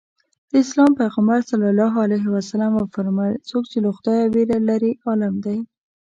د 0.49 0.53
اسلام 0.63 0.91
پیغمبر 1.01 1.39
ص 1.49 1.51
وفرمایل 2.81 3.35
څوک 3.49 3.63
چې 3.71 3.77
له 3.85 3.89
خدایه 3.97 4.25
وېره 4.33 4.57
لري 4.69 4.91
عالم 5.07 5.33
دی. 5.45 5.57